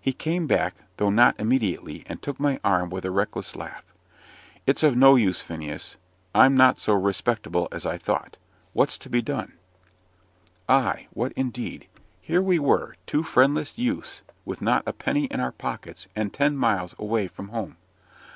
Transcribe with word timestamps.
He 0.00 0.12
came 0.12 0.46
back, 0.46 0.76
though 0.96 1.10
not 1.10 1.34
immediately, 1.40 2.04
and 2.06 2.22
took 2.22 2.38
my 2.38 2.60
arm 2.62 2.88
with 2.88 3.04
a 3.04 3.10
reckless 3.10 3.56
laugh. 3.56 3.82
"It's 4.64 4.84
of 4.84 4.96
no 4.96 5.16
use, 5.16 5.40
Phineas 5.40 5.96
I'm 6.32 6.56
not 6.56 6.78
so 6.78 6.92
respectable 6.94 7.66
as 7.72 7.84
I 7.84 7.98
thought. 7.98 8.36
What's 8.74 8.96
to 8.98 9.10
be 9.10 9.22
done?" 9.22 9.54
Ay! 10.68 11.08
what 11.14 11.32
indeed! 11.32 11.88
Here 12.20 12.40
we 12.42 12.60
were, 12.60 12.94
two 13.06 13.24
friendless 13.24 13.76
youths, 13.76 14.22
with 14.44 14.62
not 14.62 14.84
a 14.86 14.92
penny 14.92 15.24
in 15.24 15.40
our 15.40 15.50
pockets, 15.50 16.06
and 16.14 16.32
ten 16.32 16.56
miles 16.56 16.94
away 17.00 17.26
from 17.26 17.48
home. 17.48 17.76